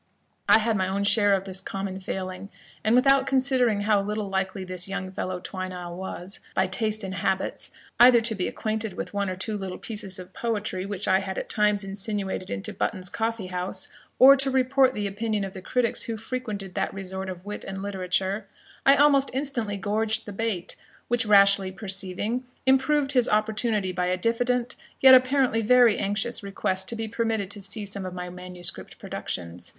I 0.49 0.57
had 0.57 0.77
my 0.77 0.87
own 0.87 1.03
share 1.03 1.35
of 1.35 1.43
this 1.43 1.61
common 1.61 1.99
failing, 1.99 2.49
and 2.83 2.95
without 2.95 3.27
considering 3.27 3.81
how 3.81 4.01
little 4.01 4.27
likely 4.29 4.63
this 4.63 4.87
young 4.87 5.11
fellow 5.11 5.39
Twineall 5.39 5.95
was, 5.95 6.39
by 6.55 6.65
taste 6.65 7.03
and 7.03 7.13
habits, 7.13 7.69
either 7.99 8.19
to 8.19 8.33
be 8.33 8.47
acquainted 8.47 8.93
with 8.93 9.13
one 9.13 9.29
or 9.29 9.35
two 9.35 9.55
little 9.55 9.77
pieces 9.77 10.17
of 10.17 10.33
poetry, 10.33 10.87
which 10.87 11.07
I 11.07 11.19
had 11.19 11.37
at 11.37 11.49
times 11.49 11.83
insinuated 11.83 12.49
into 12.49 12.73
Button's 12.73 13.11
coffee 13.11 13.45
house, 13.53 13.89
or 14.17 14.35
to 14.37 14.49
report 14.49 14.95
the 14.95 15.05
opinion 15.05 15.43
of 15.43 15.53
the 15.53 15.61
critics 15.61 16.01
who 16.05 16.17
frequented 16.17 16.73
that 16.73 16.95
resort 16.95 17.29
of 17.29 17.45
wit 17.45 17.63
and 17.63 17.79
literature, 17.83 18.47
I 18.87 18.95
almost 18.95 19.29
instantly 19.33 19.77
gorged 19.77 20.25
the 20.25 20.33
bait; 20.33 20.75
which 21.09 21.27
Rashleigh 21.27 21.73
perceiving, 21.73 22.45
improved 22.65 23.11
his 23.11 23.29
opportunity 23.29 23.91
by 23.91 24.07
a 24.07 24.17
diffident, 24.17 24.75
yet 24.99 25.13
apparently 25.13 25.61
very 25.61 25.99
anxious 25.99 26.41
request 26.41 26.89
to 26.89 26.95
be 26.95 27.07
permitted 27.07 27.51
to 27.51 27.61
see 27.61 27.85
some 27.85 28.07
of 28.07 28.15
my 28.15 28.31
manuscript 28.31 28.97
productions. 28.97 29.69